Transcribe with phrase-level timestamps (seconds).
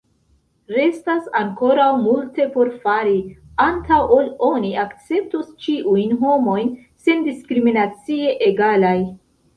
[0.75, 3.19] Restas ankoraŭ multe por fari,
[3.65, 6.73] antaŭ ol oni akceptos ĉiujn homojn
[7.09, 8.97] sendiskriminacie egalaj.